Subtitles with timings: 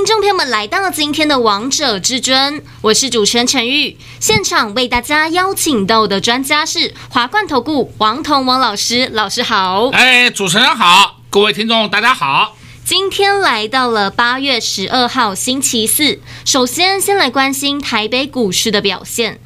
[0.00, 3.98] 听众朋友们来到今天的《王者至尊》，我是主持人陈玉。
[4.18, 9.90] 现场为大家邀请到的专家是华冠投顾王彤王老师，老师好。
[9.92, 12.56] 哎，主持人好，各位听众大家好。
[12.82, 19.38] 今天来到了八月十二号星期四，首先先来关心台北股市的表现。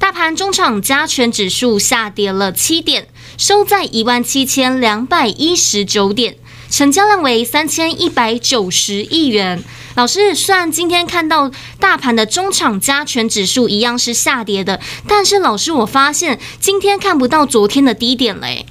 [0.00, 3.06] 大盘中场加权指数下跌了七点，
[3.38, 6.36] 收在一万七千两百一十九点，
[6.70, 9.62] 成交量为三千一百九十亿元。
[9.96, 18.64] 老师，虽然今天看到大盘的中场加权指数一样是下跌的，但是老师，我发现今天看不到昨天的低点嘞。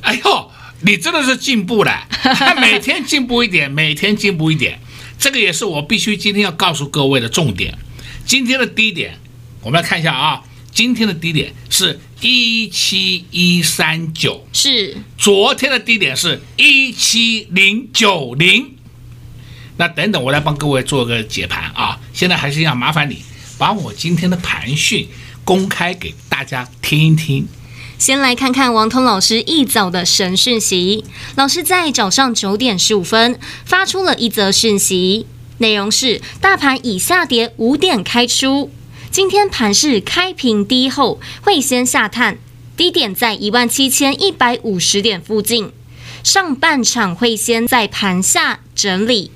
[0.00, 0.50] 哎呦！
[0.84, 2.08] 你真的是进步了，
[2.60, 4.80] 每天进步一点，每天进步一点，
[5.16, 7.78] 这个也是我必须今天要告诉各位的重点。
[8.26, 9.16] 今天的低点，
[9.62, 18.74] 我们来看一下啊，今天的低点是一七一三九，是昨天的低点是一七零九零。
[19.76, 22.00] 那等等，我来帮各位做个解盘啊。
[22.14, 23.22] 现在还是要麻烦你
[23.58, 25.06] 把我今天的盘讯
[25.44, 27.46] 公开给大家听一听。
[27.98, 31.04] 先来看看王彤老师一早的神讯息。
[31.36, 35.26] 老师在早上九点十五分发出了一则讯息，
[35.58, 38.70] 内容是：大盘已下跌五点开出，
[39.12, 42.38] 今天盘势开平低后会先下探，
[42.78, 45.70] 低点在一万七千一百五十点附近，
[46.24, 49.30] 上半场会先在盘下整理，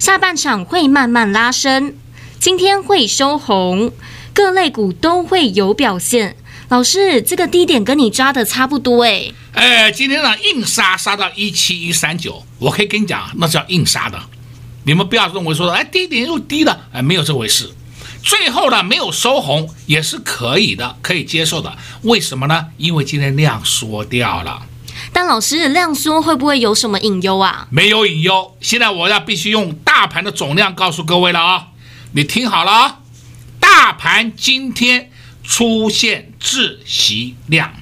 [0.00, 1.94] 下半场会慢慢拉升，
[2.40, 3.92] 今天会收红，
[4.34, 6.34] 各类股都会有表现。
[6.68, 9.32] 老师，这个低点跟你抓的差不多哎。
[9.52, 14.20] 哎，今天呢硬杀杀到一七一三九，我可以跟你讲，那是叫硬杀的。
[14.82, 17.70] 你们不要认为说，哎，低点又低了，哎，没有这回事。
[18.22, 21.76] 最后呢没有收红也是可以的，可以接受的。
[22.02, 22.66] 为什么呢？
[22.76, 24.62] 因为今天量缩掉了。
[25.12, 27.66] 但老师，量缩会不会有什么隐忧啊？
[27.70, 28.56] 没有隐忧。
[28.60, 31.68] 现在我要必须用大盘的总量告诉各位了啊，
[32.12, 32.98] 你听好了啊，
[33.58, 35.10] 大盘今天。
[35.42, 37.74] 出现窒息量，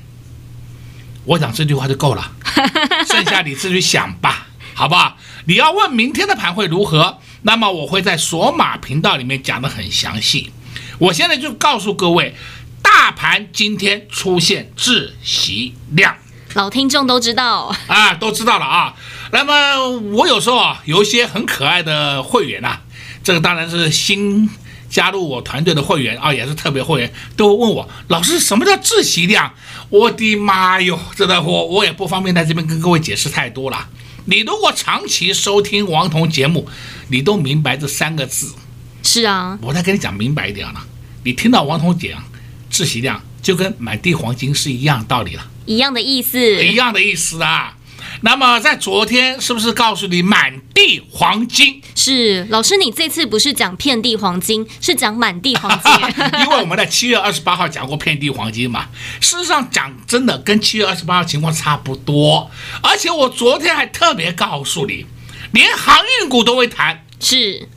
[1.27, 2.32] 我讲这句话就够了，
[3.06, 5.19] 剩下你自己想吧，好不好？
[5.44, 10.50] 你要问明天的盘会如何，那么我会在索马频道里面讲的很详细。
[10.99, 12.34] 我现在就告诉各位，
[12.82, 16.16] 大盘今天出现窒息量，
[16.54, 18.94] 老听众都知道啊，都知道了啊。
[19.32, 22.81] 那么我有时候啊，有一些很可爱的会员呐、啊，
[23.22, 24.48] 这个当然是新。
[24.91, 29.53] 加入我团队的会员啊，也是特别会员，都问我老师什么叫窒息量？
[29.91, 33.87] 我的妈哟，这的我我也不方便在这边跟各位解释太多了。
[34.25, 36.66] 你如果长期收听王彤节目，
[37.08, 38.54] 你都明白这三个字。
[39.02, 40.84] 是啊，我再跟你讲明白一点了。
[41.24, 42.22] 你听到王彤讲
[42.70, 47.74] 窒息量，就跟满地黄金是一样道理了，一样的意思，一样的意思啊。
[48.22, 51.80] 那么在昨天是不是告诉你满地黄金？
[51.94, 55.92] 是老师，你这次不是讲遍地黄金，是讲满地黄金。
[56.41, 58.86] 因为我们在七月二十八号讲过遍地黄金嘛。
[59.20, 62.50] 事实上讲真的，跟七月二十八号情况差不多。
[62.82, 65.04] 而且我昨天还特别告诉你，
[65.53, 67.04] 连航运股都会谈。
[67.20, 67.69] 是，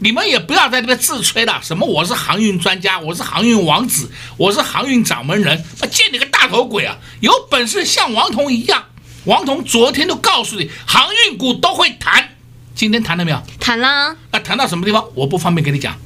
[0.00, 6.96] 你们也不要在这边自吹了，什么我是航运专家，我是航运王子，我是航运掌门人，我见你个大头鬼啊！
[7.20, 8.84] 有本事像王彤一样。
[9.24, 12.36] 王彤昨天都告诉你，航运股都会谈，
[12.74, 13.42] 今天谈了没有？
[13.58, 14.16] 谈了。
[14.32, 15.04] 那谈到什么地方？
[15.14, 15.98] 我不方便跟你讲，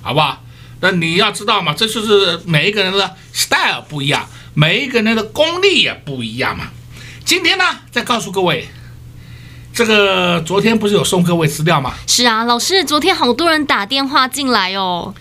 [0.00, 0.44] 好不好？
[0.80, 6.70] 那你要知道嘛，这就是每一个人的 style 不一样，每一个人的功力也不一样嘛。
[7.24, 8.68] 今天呢，再告诉各位，
[9.74, 11.94] 这个昨天不是有送各位资料吗？
[12.06, 15.14] 是啊，老师，昨天好多人打电话进来哦。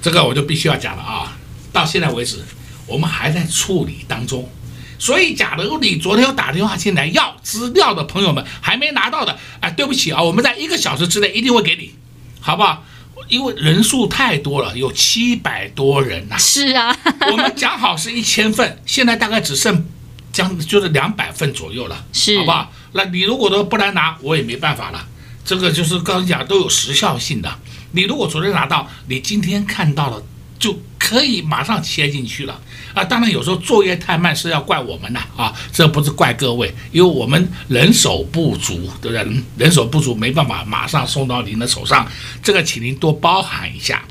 [0.00, 1.36] 这个我就必须要讲了啊，
[1.72, 2.44] 到现在为止，
[2.86, 4.50] 我们还在处理当中。
[4.98, 11.94] 所以，假如你昨天有打电话进来要资料的朋友们还没拿到的，哎，对不起啊，我们在一个小时之内一定会给你，
[12.40, 12.84] 好不好？
[13.28, 16.36] 因为人数太多了，有七百多人呐。
[16.36, 16.96] 是啊，
[17.30, 19.86] 我们讲好是一千份，现在大概只剩
[20.32, 22.72] 将就是两百份左右了，是，好不好？
[22.92, 25.06] 那你如果说不来拿，我也没办法了。
[25.44, 27.52] 这个就是告诉你讲都有时效性的。
[27.92, 30.22] 你如果昨天拿到，你今天看到了。
[30.62, 32.62] 就可以马上切进去了
[32.94, 33.02] 啊！
[33.02, 39.42] 当然有时候作业太慢是要怪我们呐啊，这不是怪各位，因为我们人手不足，对不对？
[39.56, 42.06] 人手不足没办法马上送到您的手上，
[42.44, 44.04] 这个请您多包涵一下。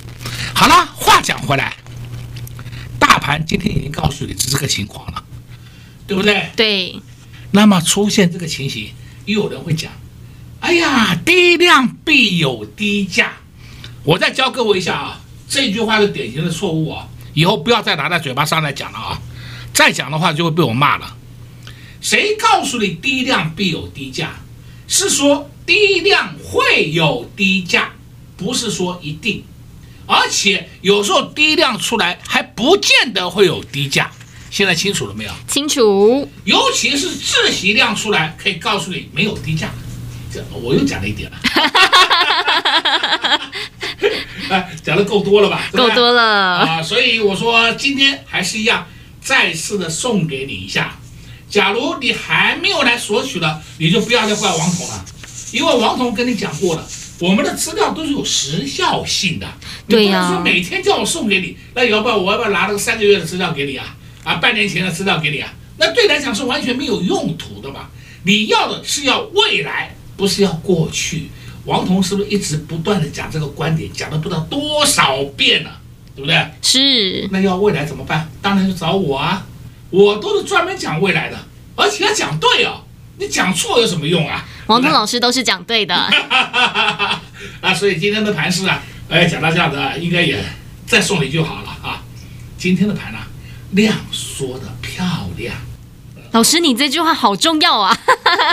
[0.54, 1.74] 好了，话讲回来，
[3.00, 5.24] 大盘今天已经告诉你是这个情况了，
[6.06, 6.50] 对不对？
[6.58, 7.02] 对。
[7.52, 8.92] 那么出现这个情形，
[9.26, 9.92] 又有人会讲
[10.62, 13.34] ：“哎呀，低量必有低价。”
[14.04, 19.22] 我再教各位一下啊，这句话是典型的错误啊，以后不要再拿在嘴巴上来讲了啊，
[19.74, 21.18] 再讲的话就会被我骂了。
[22.00, 24.32] 谁告诉你低量必有低价？
[24.88, 27.94] 是说低量会有低价，
[28.36, 29.44] 不是说一定。
[30.08, 34.12] 而且有时候低量出来还不见得会有低价。
[34.52, 35.32] 现在清楚了没有？
[35.48, 36.30] 清楚。
[36.44, 39.72] 尤其是自习量出来，可以告诉你没有低价。
[40.32, 41.38] 这我又讲了一点了。
[44.50, 45.64] 哎，讲的够多了吧？
[45.72, 46.84] 够多了啊！
[46.84, 48.86] 所以我说今天还是一样，
[49.22, 50.98] 再次的送给你一下。
[51.50, 55.06] 假如你还没有来索取了，你就不要再怪王彤了，
[55.52, 56.88] 因为王彤跟你讲过了，
[57.20, 59.48] 我们的资料都是有时效性的。
[59.88, 60.10] 对呀。
[60.10, 63.96] 你不能说每天叫我送给你，那要不要我要不要拿那个三个月的资料给你啊？
[64.24, 65.54] 啊，半年前的资料给你啊？
[65.78, 67.90] 那对来讲是完全没有用途的嘛。
[68.24, 71.30] 你要的是要未来，不是要过去。
[71.66, 75.80] 王彤是不是一直不断的讲这个观点，讲了不知道多少遍了，
[76.16, 76.46] 对不对？
[76.62, 77.28] 是。
[77.32, 78.30] 那要未来怎么办？
[78.42, 79.46] 当然就找我啊，
[79.90, 81.38] 我都是专门讲未来的，
[81.76, 82.84] 而且要讲对哦。
[83.18, 84.44] 你讲错有什么用啊？
[84.68, 85.94] 王彤老师都是讲对的。
[87.62, 90.44] 啊，所以今天的盘是啊，哎，讲到这样子，应该也
[90.88, 92.04] 再送你就好了啊。
[92.58, 93.28] 今天的盘呢、啊，
[93.72, 95.56] 量说的漂亮。
[96.32, 97.98] 老师，你这句话好重要啊！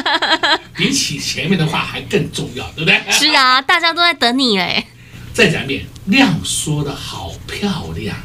[0.77, 3.01] 比起前面的话还更重要，对不对？
[3.11, 4.85] 是啊，大家都在等你哎。
[5.33, 8.17] 再讲一遍，量说的好漂亮。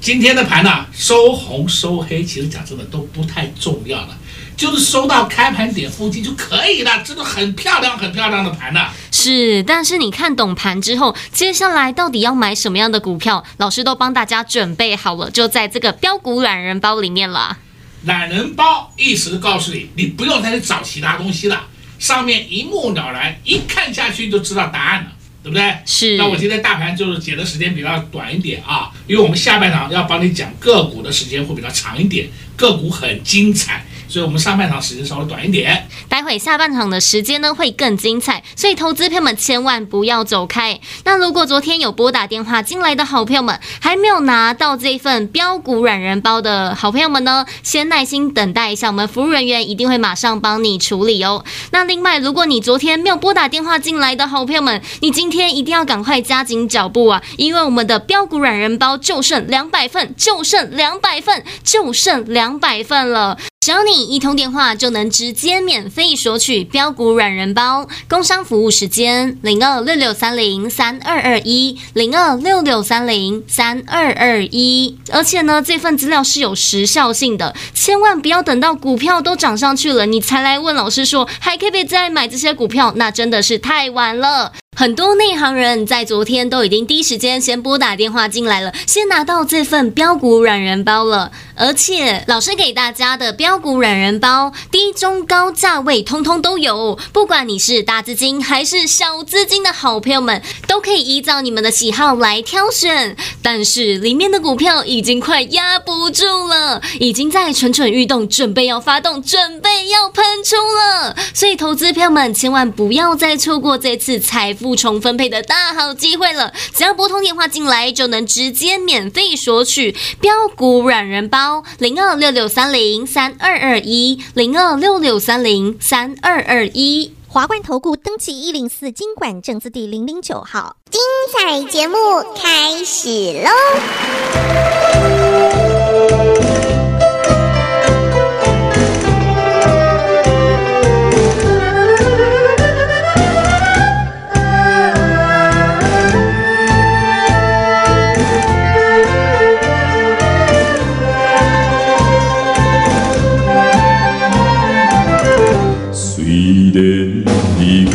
[0.00, 4.16] 今天的盘呢、啊，收红收黑，其实讲真的都不太重要了，
[4.56, 8.86] 就是收到开盘点附近就可以了，真的很漂亮，很漂亮的盘呢。
[9.12, 17.58] 是，但是你看懂盘之后，接下来到底要买什么样的股票，老师都帮大家准备好了，就在这个标股懒人包里面了。
[18.04, 21.66] 懒人包意思告诉你，你不用再去找其他东西了，
[21.98, 25.12] 上面一目了然，一看下去就知道答案了，
[25.42, 25.76] 对不对？
[25.84, 26.16] 是。
[26.16, 33.84] 那我今天大盘就是解的时间比较短一点啊，因为我们下半场要帮你讲个股的时间会比较长一点，个股很精彩。
[34.08, 40.78] 所以，我们上半场时间稍微短一点，待会下半场的时间呢会更精彩，所以投资朋友们千万不要走开。
[41.04, 51.44] 那如果昨天有拨打电话进来的好朋友们，还没有拿到这份标股软人包的好朋友们呢，先耐心等待一下，我们服务人员一定会马上帮你处理哦。
[51.70, 63.36] 那另外，如果你昨天没有拨打电话进来的好朋友们，你今天一定要赶快加紧脚步啊，因为我们的标股软人包就剩两百份，就剩两百份，就剩两百份了。
[63.66, 84.52] 只要你一通电话就能直接免费索取标股软人包，工商服务时间零二六六三零三二二一零二六六三零三二二一，而且呢，这份资料是有时效性的，千万不要等到股票都涨上去了，你才来问老师说还可以再买这些股票，那真的是太晚了。
[84.78, 91.32] 很多内行人在昨天都已经第一时间先拨打电话进来了，先拿到这份标股软人包了。
[91.54, 96.98] 而且老师给大家的标股软人包，低、中、高价位通通都有。
[97.10, 103.16] 不管你是大资金还是小资金的好朋友们，都可以依照你们的喜好来挑选。
[103.40, 111.16] 但是里面的股票已经快压不住了，已经在蠢蠢欲动，准备要发动，准备要喷出了。
[111.32, 114.65] 所以投资朋友们千万不要再错过这次财富。
[114.66, 127.12] 不重分配的大好机会了，只要拨通电话进来，就能直接免费索取标股软人包，零二六六三零三二二一，零二六六三零三二二一。
[127.28, 131.00] 华冠投顾登记一零四经管证字第零零九号，精
[131.32, 131.96] 彩节目
[132.34, 133.50] 开始喽！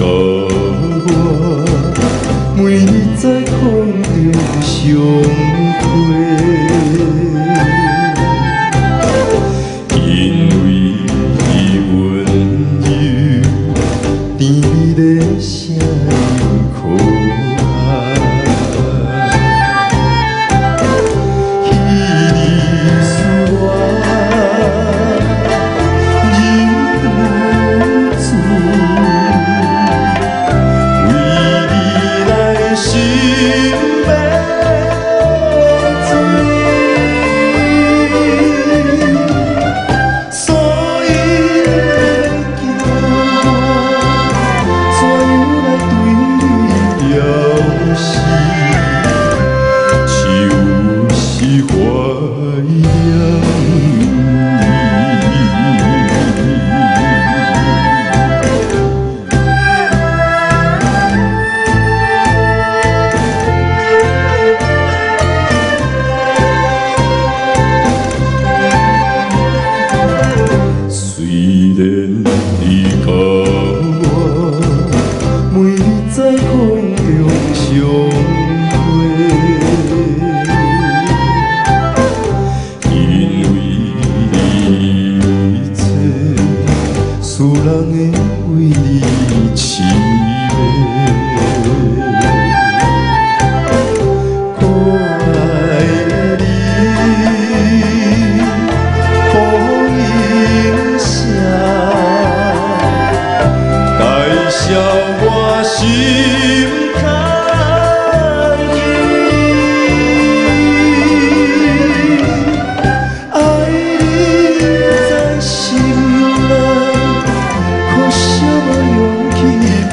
[0.01, 1.63] 甲我
[2.57, 3.61] 每日在看
[4.01, 5.60] 着伤。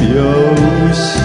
[0.00, 1.17] 有些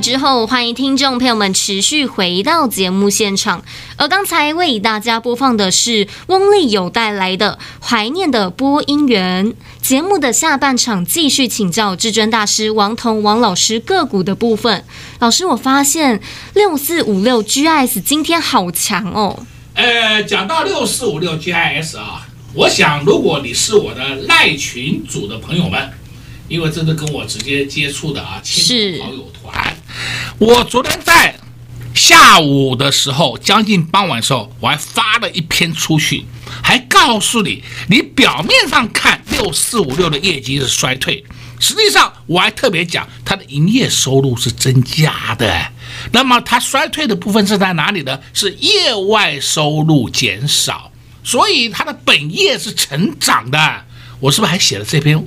[0.00, 3.62] 之后，欢迎听众朋友们持续回到节目现场。
[3.96, 9.52] 而刚才为大家播放的是翁立友带来的《怀念的播音员》。
[9.80, 14.84] 节目的下半场继续请教至尊大师王彤王老师个股的部分。
[15.18, 16.20] 老师，我发现
[16.54, 19.46] 六四五六 GIS 今天好强哦。
[19.74, 25.90] 呃，讲到六四五六 GIS 啊，我想如果你是我的赖群组的朋友们，
[26.48, 29.76] 因为这是跟我直接接触的啊，亲朋好友团。
[30.38, 31.34] 我昨天在
[31.94, 36.24] 下午的时候，将近傍晚的时候，我还发了一篇出去，
[36.62, 41.24] 还告诉你，你表面上看六四五六的业绩是衰退，
[41.60, 45.70] 实际上我还特别讲它的营业收入是增加的。
[46.12, 48.18] 那么它衰退的部分是在哪里呢？
[48.32, 50.90] 是业外收入减少，
[51.22, 53.84] 所以它的本业是成长的。
[54.18, 55.22] 我是不是还写了这篇？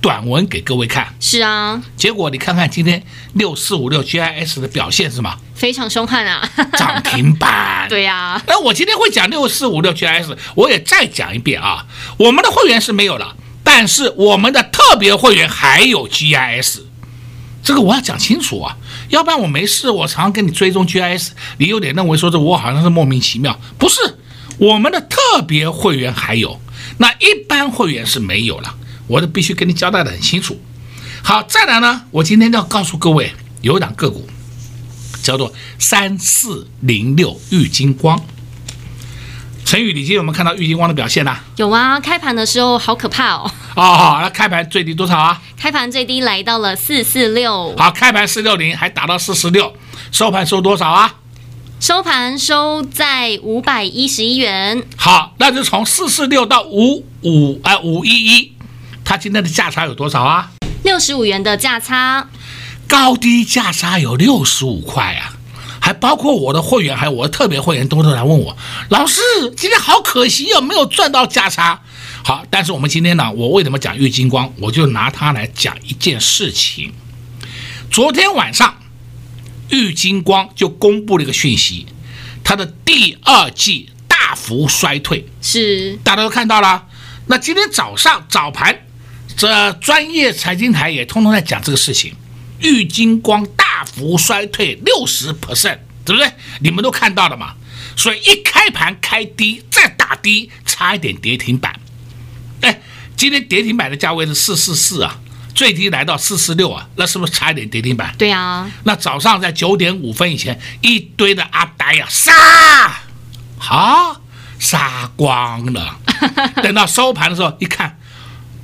[0.00, 3.02] 短文给各位看，是啊，结果你看看今天
[3.34, 5.36] 六四五六 GIS 的表现是吗？
[5.54, 7.86] 非常凶悍啊，涨停板。
[7.90, 11.84] 对呀、啊，那我今天会讲六四五六 GIS，我也再讲一遍啊，
[12.16, 16.80] 我们的会员是没有了，但是我们的特别会员还有 GIS，
[17.62, 18.78] 这个我要讲清楚啊，
[19.10, 24.18] 要不然我没事，我常常跟你追踪 GIS，你有点认为说这我好像是莫名其妙，不是，
[24.56, 26.58] 我们的特别会员还有，
[26.96, 28.76] 那一般会员是没有了。
[29.10, 30.56] 我都必须跟你交代的很清楚。
[31.20, 34.24] 好，再来呢，我今天要告诉各位，有一档个股
[35.20, 38.24] 叫做三四零六玉金光。
[39.64, 41.36] 陈宇，你今天有没有看到玉金光的表现呢？
[41.56, 43.50] 有啊，开盘的时候好可怕哦。
[43.74, 45.42] 哦，那开盘最低多少啊？
[45.56, 47.74] 开盘最低来到了四四六。
[47.76, 49.74] 好，开盘四六零还打到四四六，
[50.12, 51.16] 收盘收多少啊？
[51.80, 54.82] 收盘收在五百一十一元。
[54.96, 58.52] 好，那就从四四六到五五啊五一一。
[59.10, 60.52] 它今天的价差有多少啊？
[60.84, 62.28] 六十五元的价差，
[62.86, 65.34] 高低价差有六十五块啊！
[65.80, 68.56] 还包括我的会员，还有我的特别会员，都都来问我，
[68.88, 69.20] 老师，
[69.56, 71.80] 今天好可惜哦没有赚到价差。
[72.22, 74.54] 好，但是我们今天呢，我为什么讲玉金光？
[74.60, 76.92] 我就拿它来讲一件事情。
[77.90, 78.76] 昨天晚上，
[79.70, 81.86] 玉金光就公布了一个讯息，
[82.44, 86.84] 它的第二季大幅衰退，是大家都看到了。
[87.26, 88.82] 那今天早上早盘。
[89.40, 92.14] 这专业财经台也通通在讲这个事情，
[92.58, 96.30] 玉金光大幅衰退六十 percent，对不对？
[96.58, 97.54] 你们都看到了嘛？
[97.96, 101.74] 所以一开盘开低再打低，差一点跌停板。
[102.60, 102.82] 哎，
[103.16, 105.18] 今天跌停板的价位是四四四啊，
[105.54, 108.14] 最低来到四四六啊，那是不是差一点跌停板？
[108.18, 108.70] 对啊。
[108.84, 113.00] 那早上在九点五分以前，一堆的阿呆啊杀，
[113.56, 114.20] 好
[114.58, 115.98] 杀光了。
[116.62, 117.96] 等到收盘的时候一看。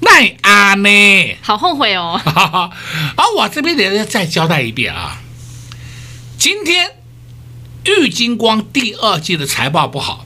[0.00, 1.38] 奈阿呢？
[1.43, 2.21] 好后悔哦！
[2.25, 2.71] 啊，
[3.37, 5.19] 我这边得再交代一遍啊。
[6.38, 6.97] 今天
[7.85, 10.25] 玉金光第二季的财报不好，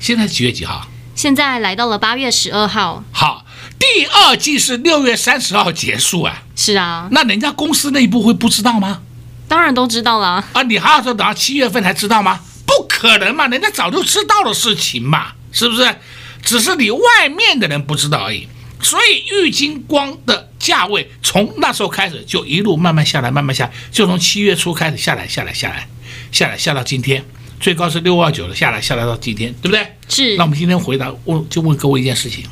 [0.00, 0.88] 现在几月几号？
[1.14, 3.04] 现在来到了八月十二号。
[3.12, 3.46] 好，
[3.78, 6.42] 第二季是六月三十号结束啊。
[6.56, 7.08] 是啊。
[7.12, 9.02] 那人家公司内部会不知道吗？
[9.46, 10.44] 当然都知道了。
[10.52, 12.40] 啊，你还要说等到七月份才知道吗？
[12.66, 15.96] 不可能嘛，人家早就知道的事情嘛，是不是？
[16.42, 18.48] 只是你外面的人不知道而已。
[18.84, 25.88] 所以玉金光的价位从那时候开始就一路慢慢下来，慢慢下，就从七月初开始下来，下来，下来，
[26.30, 27.24] 下来，下到今天，
[27.58, 29.86] 最高是六二九的，下来下来到今天，对不对？
[30.06, 32.44] 是那我们今天回答问，就问各位一件事情：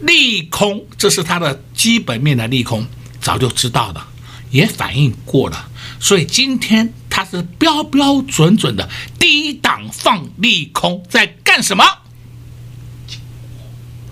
[0.00, 2.86] 利空，这是它的基本面的利空，
[3.20, 4.02] 早就知道的，
[4.50, 8.86] 也反应过了，所以今天它是标标准准的
[9.18, 11.84] 低档放利空，在干什么？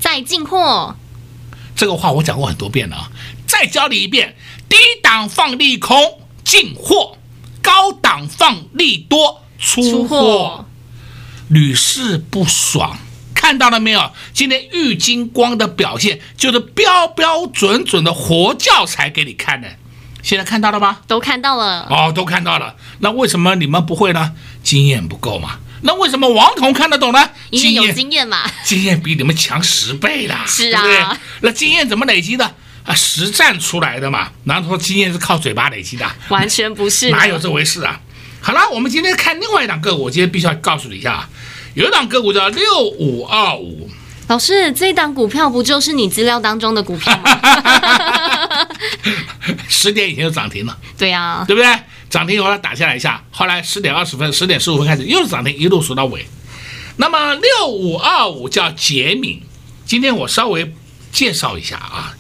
[0.04, 0.96] 在进货。
[1.74, 3.10] 这个话我讲过很多遍了啊，
[3.46, 4.36] 再教你一遍：
[4.68, 7.16] 低档放利空进货，
[7.62, 10.66] 高档放利多出货。
[11.48, 12.98] 屡试不爽，
[13.34, 14.12] 看到了没有？
[14.34, 19.68] 今天玉金光的表现就是标标准准的活教材给你看的，
[20.22, 20.98] 现在看到了吗？
[21.06, 22.76] 都看到了哦，都看到了。
[22.98, 24.34] 那为什么你们不会呢？
[24.62, 25.60] 经验不够嘛。
[25.82, 27.30] 那为什么王彤看得懂呢？
[27.50, 30.44] 因为有经验嘛，经验比你们强十倍啦。
[30.46, 31.18] 是啊，对不对？
[31.42, 32.44] 那经验怎么累积的
[32.84, 32.94] 啊？
[32.94, 34.30] 实战出来的嘛。
[34.44, 38.00] 然后说经验是靠嘴巴累积的，完全不是，哪有这回事啊？
[38.40, 41.28] 好了，我们今天看另外一档个股，我今天必须要告诉你一下，
[41.74, 43.90] 有一档个股叫六五二五。
[44.28, 47.38] 老师，这档股票不就是你资料当中的股票吗？
[49.68, 50.78] 十点以前就涨停了。
[50.96, 51.78] 对呀、啊，对不对？
[52.14, 56.24] 涨停以后它打下来一下，后来十点二十分、十点十五分开始又是涨停，一路数到尾。
[56.96, 59.42] 那么六五二五叫杰敏，
[59.84, 60.72] 今天我稍微
[61.10, 62.14] 介绍一下啊，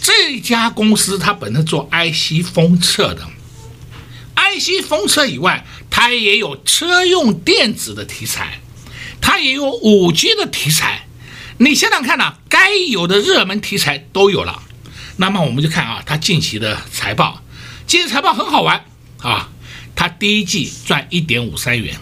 [0.00, 3.28] 这家公司它本身做 IC 封测的
[4.34, 8.60] ，IC 封测以外，它也有车用电子的题材，
[9.20, 11.06] 它也有五 G 的题材。
[11.58, 14.62] 你想想看呐、该有的热门题材都有了。
[15.18, 17.42] 那么我们就看啊，它近期的财报，
[17.86, 18.86] 近期财报很好玩。
[19.24, 19.48] 啊，
[19.96, 21.96] 它第一季赚一点五三元，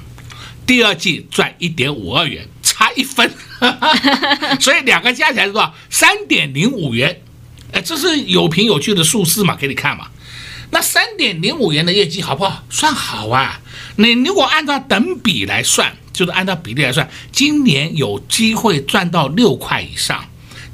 [0.67, 3.33] 第二季赚一点五二元，差一分，
[4.61, 5.73] 所以两个加起来是多少？
[5.89, 7.23] 三点零五元，
[7.73, 10.09] 哎，这是有凭有据的数字嘛，给你看嘛。
[10.73, 12.65] 那三点零五元的业绩好不好？
[12.69, 13.61] 算好啊。
[13.97, 20.25] 你如果按照等比来算，就是按照比例来算，今年有机会赚到六块以上。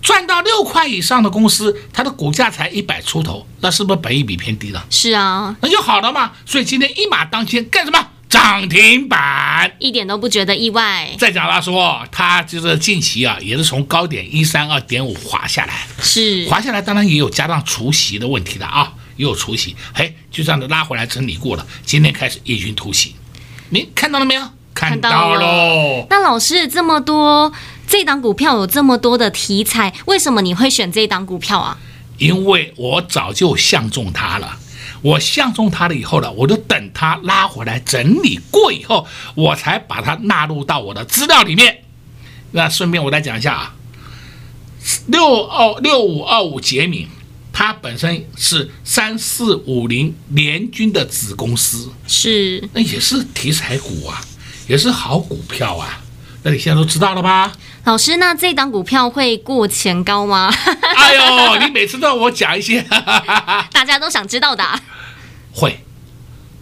[0.00, 4.84] 赚到六块以上的公司，它的股价才一百出头，那是不是本益比偏低了？
[4.90, 6.32] 是啊，那就好了嘛。
[6.46, 7.98] 所以今天一马当先干什么？
[8.28, 11.10] 涨停板，一点都不觉得意外。
[11.18, 23.16] 再讲他说，他就是近期啊，也是从高点一三二点五滑下来，是滑下来，当然也有加上除息的问题的啊，也有除息，嘿，就这样子拉回来整理过了，今天开始异军突起，
[23.70, 24.42] 你看到了没有？
[24.74, 26.06] 看到喽。
[26.10, 27.52] 那老师这么多。
[27.88, 31.78] 这档股票有这么多的题材，为什么你会选这档股票啊？
[32.18, 34.58] 因为我早就相中它了，
[35.00, 41.84] 我相中它了以后呢，我就等它拉回来整理过以后，我才把它纳入到我的资料里面。
[42.50, 43.74] 那顺便我再讲一下啊，
[45.06, 47.08] 六二六五二五杰敏，
[47.52, 54.20] 它本身是三四五零联军的子公司，是，那也是题材股啊，
[54.66, 56.04] 也是好股票啊。
[56.42, 57.52] 那你现在都知道了吧？
[57.84, 60.52] 老师，那这档股票会过前高吗？
[60.96, 62.80] 哎呦，你每次都要我讲一些，
[63.72, 64.64] 大家都想知道的。
[65.52, 65.84] 会，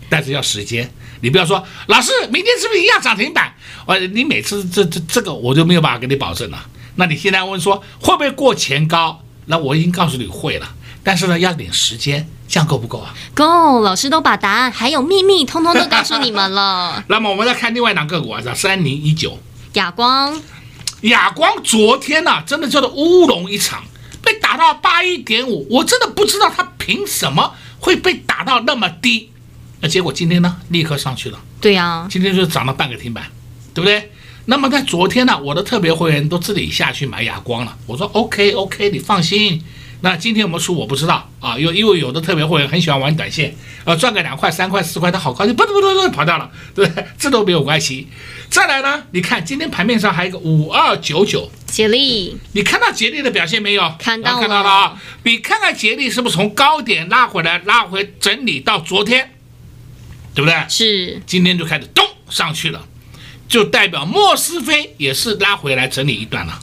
[0.09, 0.93] 但是要时间。
[1.21, 3.55] 你不要说，老师明天是不是一样涨停板？
[3.87, 6.67] 我你每次这这这个我就没有办法给你保证了。
[6.97, 9.23] 那你现在问说会不会过前高？
[9.47, 10.69] 那我已经告诉你会了，
[11.03, 13.15] 但是呢要点时间，这样够不够啊？
[13.35, 17.03] 够，老师都把答案还有秘密通通都告诉你们了。
[17.09, 19.39] 那么我们再看另外一档个股啊，叫三零一九。
[19.77, 20.43] 亚光，
[21.03, 23.85] 亚光昨天呐、啊，真的叫做乌龙一场，
[24.23, 29.31] 被打到八一点五，我真的不知道他凭什么会被打到那么低，
[29.81, 31.39] 那结果今天呢，立刻上去了。
[31.61, 33.27] 对呀、啊，今天就涨了半个停板，
[33.75, 34.11] 对不对？
[34.47, 39.63] 那么在昨天呢、啊，我的特别会员都自己下去买亚光了，我说 OK OK，你放心。
[40.07, 43.53] 那今天我们说我不知道啊，因因为有的特别会员很喜欢玩短线，
[43.85, 47.05] 呃，赚个两块、三块、四块，他好高兴，不不不不跑掉了，对不对？
[47.19, 48.07] 这都没有关系。
[48.49, 53.93] 再来呢，你看今天盘面上还有一个五二九九杰力，你看到杰力的表现没有？
[53.99, 55.03] 看到了，看到了啊！
[55.25, 59.33] 你看看杰力是不是从高点拉回来，拉回整理到昨天，
[60.37, 60.57] 对不对？
[60.69, 61.21] 是。
[61.27, 62.87] 今天就开始咚上去了，
[63.49, 66.61] 就代表莫斯菲也是拉回来整理一段了，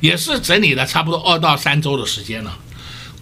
[0.00, 2.60] 也是整理了差不多二到三周的时间了。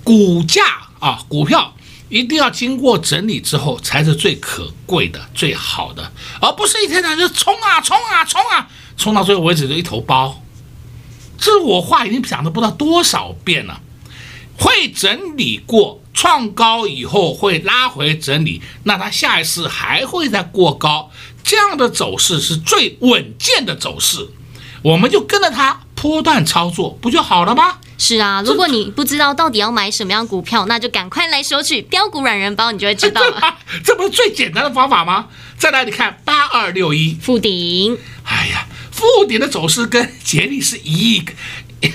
[0.04, 0.62] 股价
[1.00, 1.74] 啊，股票
[2.08, 10.40] 一定要经过整理之后才是最可贵的、最好的，而不是一天天就冲啊冲啊冲啊，冲到最后为止就一头包。
[11.38, 13.80] 这我话已经讲了不知道多少遍了。
[14.56, 21.10] 会整理过创高以后会拉回整理，那它下一次还会再过高，
[21.42, 24.28] 这样的走势是最稳健的走势。
[24.82, 27.78] 我们就跟着它波段操作，不就好了吗？
[27.96, 33.58] 是啊，如果你不知道到底要买什么样股票，那就赶快来索取标股软人包，你就会知道了。
[33.84, 35.28] 这不是最简单的方法吗？
[35.56, 41.24] 再来，你看八二六一富鼎，哎呀，富鼎的走势跟杰力是一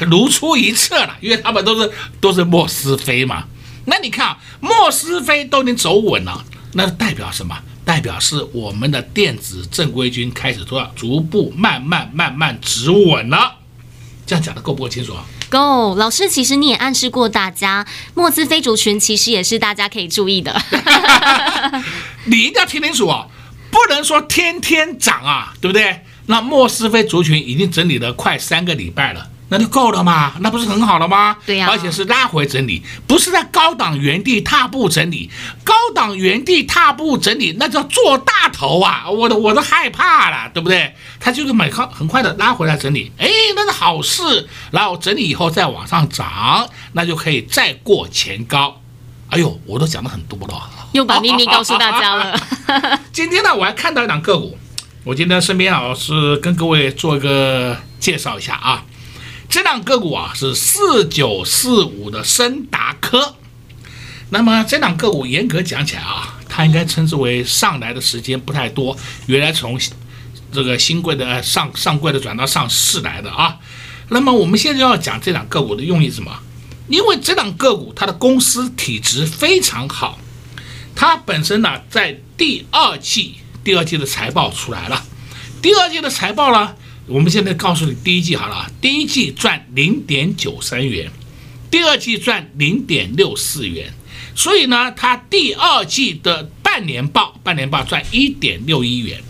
[0.02, 3.44] 如出一辙了，因为他们都是都是莫斯菲嘛。
[3.86, 7.58] 那你看啊，莫斯菲都能走稳了，那代表什么？
[7.84, 13.56] 代表是我们的电子正规军开始都要逐步慢慢慢慢止稳了。
[14.28, 15.26] 这样讲的够不够清楚啊？
[15.50, 20.56] 够，老师，其实你也暗示过大家，莫兹菲族群其实也是大家可以注意的。
[22.26, 23.26] 你一定要听清楚啊，
[23.72, 26.02] 不能说天天涨啊，对不对？
[26.28, 29.28] 那莫斯菲族群已经整理了快三个礼拜了。
[29.50, 31.36] 那就够了嘛，那不是很好了吗？
[31.46, 35.30] 对呀、啊，而且是拉回整理，不是在高档原地踏步整理。
[35.64, 39.10] 高档原地踏步整理，那叫做大头啊！
[39.10, 40.94] 我都我都害怕了，对不对？
[41.20, 44.48] 他就是买很很快的拉回来整理，哎，那是好事。
[44.72, 48.80] 然后整理以后再往上涨，那就可以再过前高。
[49.30, 52.40] 哎呦，我都讲的很多了，又把秘密告诉大家了。
[53.12, 54.58] 今天呢，我还看到一档个股，
[55.04, 58.84] 我今天身边啊是跟各位做一个介绍一下啊。
[59.50, 63.36] 这档个股啊是四九四五的升达科，
[64.30, 69.80] 那么这档个股严格讲起来啊，它应该称之为上来的时间不太多，原来从
[70.54, 73.58] 这个新贵的上上柜的转到上市来的啊。
[74.10, 76.32] 那么我们现在要讲这档个股的用意什么？
[76.88, 80.20] 因为这档个股它的公司体质非常好，
[80.96, 85.04] 它本身呢在第二季第二季的财报出来了，
[85.60, 86.76] 第二季的财报呢。
[87.10, 91.10] 我们现在告诉你，第一季好了，第一季赚零点九三元，
[91.72, 93.92] 第二季赚零点六四元，
[94.36, 99.24] 所以呢，它第二季的半年报，半年报赚一点六一元。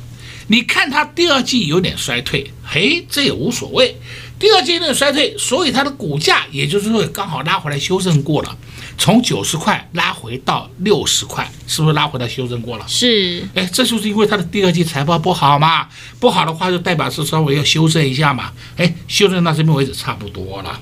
[0.47, 3.95] 你看它第二季有点衰退，嘿，这也无所谓。
[4.37, 8.57] 第二季有点衰退，所以它的股价也就是说刚好拉回来修正过了。
[8.99, 12.85] 从九十块拉回到六十块，是不是拉回来修正过了？
[12.85, 15.87] 是，哎，这就是因为它的第二季财报不好嘛，
[16.19, 20.79] 不好的话就代表是稍微要修正一下嘛，哎，修正到这边为止差不多了。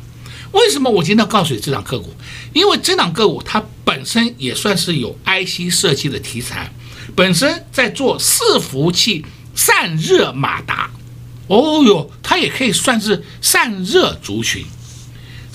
[0.51, 2.12] 为什么我今天要告诉你这档个股？
[2.53, 6.71] 因为这档个股它本身也算是有 IC 设计的题材，
[7.15, 10.89] 本身在做伺服器散热马达，
[11.47, 14.65] 哦哟，它也可以算是散热族群。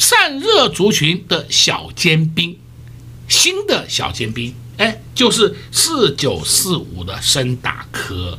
[0.04, 2.58] 散热族群的小尖兵，
[3.28, 8.36] 新的小尖兵，哎，就是四九四五的深达科，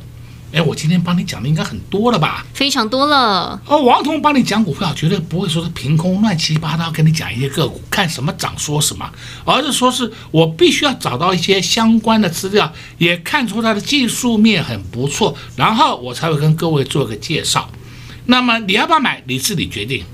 [0.52, 2.44] 哎，我今天帮你讲的应该很多了吧？
[2.52, 3.58] 非常多了。
[3.64, 9.10] 哦，王彤帮你讲股票，绝对不会说是凭空乱七八糟跟你讲一些个股，看什么涨说什么，
[9.46, 17.70] 而是说是我必须要找到一些相关的资料，也看出它的技术面很不错，然后我才会跟各位做个介绍。
[18.26, 20.04] 那么你要不要买，你自己决定。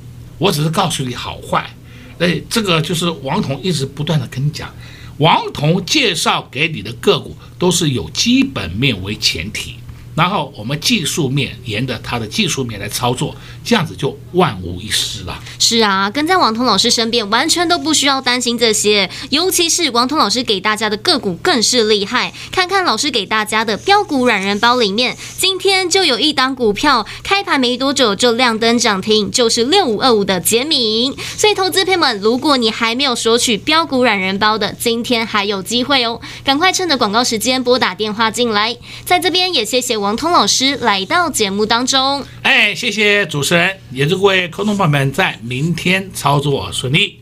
[0.40, 1.70] 我只是告诉你好坏，
[2.18, 4.74] 哎，这个就是王彤一直不断的跟你讲，
[5.18, 9.74] 王彤介绍给你的个股都是有基本面为前提。
[10.14, 15.40] 然后我们技术面沿着它的技术面来操作，这样子就万无一失了。
[15.58, 19.08] 是啊，跟在王彤老师身边，完全都不需要担心这些。
[19.30, 22.34] 尤其是王彤老师给大家的个股更是厉害。
[22.50, 31.16] 看看老师给大家的标股软人包里面，今天就有一档股票开盘没多久就亮灯涨停，就是六五二五的杰明。
[31.36, 38.76] 所以投资朋友们，如果你还没有索取标股软人包的，今天还有机会哦，赶快趁着广告时间拨打电话进来。
[39.04, 39.99] 在这边也谢谢。
[40.00, 47.20] 王通老师来到节目当中，哎，谢谢主持人，也祝各位观众朋友们在明天操作顺利。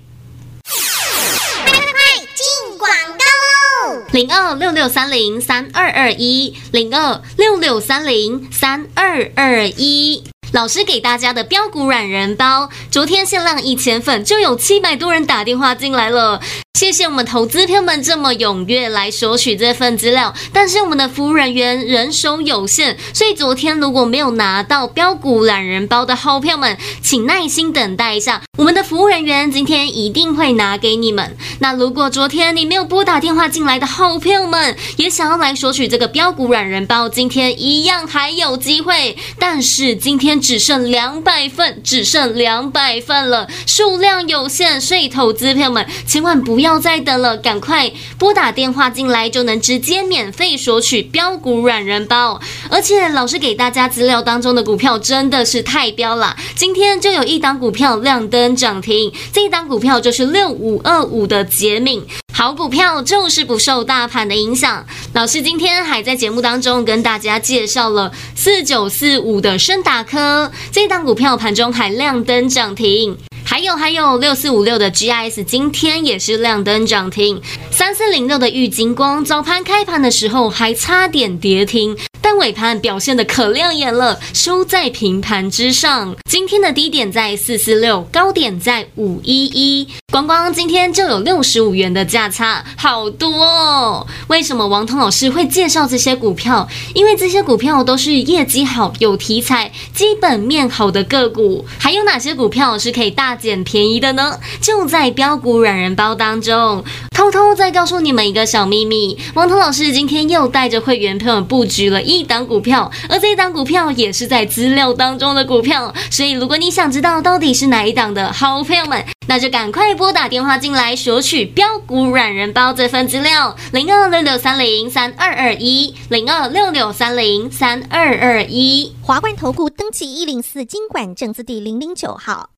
[1.65, 1.93] 快快快
[2.35, 2.89] 进广
[3.19, 4.03] 告喽！
[4.13, 10.23] 零二六六三零三二二一，零二六六三零三二二一。
[10.53, 16.41] 老师给大家的标股软人包，昨天限量一千份，就有七百多人打电话进来了。
[16.79, 31.37] 谢谢我们投资朋友们这么踊跃来索取这份资料，但是我们的服务人员人手有限，所以昨天如果没有拿到标股懒人包的好朋友们，请耐心等待一下，我们的服务人员今天一定会拿给你们。
[31.59, 46.68] 那如果昨天你没有拨打电话进来的好朋友们，也想要来索取这个标股懒人包，今天一样还有机会，但是今天只剩两百份，只剩两百份了，数量有限，所以投资朋友们千万不要。
[46.69, 52.39] 不要再等了，赶快拨打电话进来，就能直接免费索取标股软人包。
[52.69, 62.05] 而且老师给大家资料当中的股票真的是太标了，今天就有一档股票亮灯涨停，这一档股票就是六五二五的杰敏，
[62.35, 64.85] 好股票就是不受大盘的影响。
[65.15, 73.17] 老师今天还在节目当中跟大家介绍了四九四五的升达科，这档股票盘中还亮灯涨停。
[73.59, 77.43] 还有还有六四五六的 GIS 今天也是亮灯涨停，
[77.73, 81.99] 三四零六的玉金光早盘开盘的时候还差点跌停。
[82.31, 86.15] 但尾盘表现的可亮眼了，收在平盘之上。
[86.29, 94.07] 今天的低点在四四六，高点在五一一，光光今天就有六十五元的价差，好多哦。
[94.27, 96.69] 为什么王彤老师会介绍这些股票？
[96.93, 101.65] 因为这些股票都是业绩好、有题材、基本面好的个股。
[101.79, 104.39] 还有哪些股票是可以大捡便宜的呢？
[104.61, 106.85] 就在标股软人包当中。
[107.15, 112.18] 偷偷再告诉你们一个小秘密，王彤老师今天又带着会员朋友布局了一。
[112.19, 132.58] 一档股票，而这一档股票也是在资料当中的股票，所以如果你想知道到底是哪一档的好朋友们，那就赶快拨打电话进来索取标股软人包这份资料，零二六六三零三二二一，零二六六三零三二二一，华冠投顾登记一零四金管证字第零零九号。